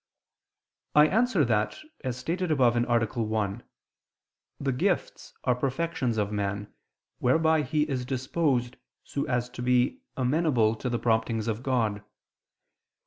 I 0.95 1.05
answer 1.05 1.45
that, 1.45 1.77
As 2.03 2.17
stated 2.17 2.49
above 2.49 2.75
(A. 2.75 3.05
1), 3.21 3.63
the 4.59 4.71
gifts 4.71 5.35
are 5.43 5.53
perfections 5.53 6.17
of 6.17 6.31
man, 6.31 6.73
whereby 7.19 7.61
he 7.61 7.83
is 7.83 8.03
disposed 8.03 8.77
so 9.03 9.25
as 9.25 9.47
to 9.51 9.61
be 9.61 10.01
amenable 10.17 10.73
to 10.77 10.89
the 10.89 10.97
promptings 10.97 11.47
of 11.47 11.61
God. 11.61 12.03